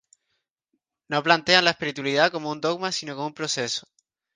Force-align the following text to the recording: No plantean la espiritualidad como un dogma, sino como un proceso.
No 1.09 1.21
plantean 1.21 1.63
la 1.63 1.69
espiritualidad 1.69 2.31
como 2.31 2.49
un 2.49 2.59
dogma, 2.59 2.91
sino 2.91 3.13
como 3.13 3.27
un 3.27 3.35
proceso. 3.35 3.87